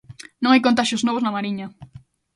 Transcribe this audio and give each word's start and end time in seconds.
Non 0.41 0.51
hai 0.51 0.61
contaxios 0.67 1.05
novos 1.07 1.23
na 1.23 1.35
Mariña. 1.35 1.67